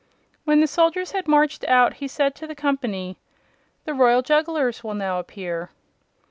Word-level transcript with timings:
When 0.45 0.61
the 0.61 0.65
soldiers 0.65 1.11
had 1.11 1.27
marched 1.27 1.63
out 1.65 1.93
he 1.97 2.07
said 2.07 2.33
to 2.33 2.47
the 2.47 2.55
company: 2.55 3.19
"The 3.85 3.93
Royal 3.93 4.23
Jugglers 4.23 4.83
will 4.83 4.95
now 4.95 5.19
appear." 5.19 5.69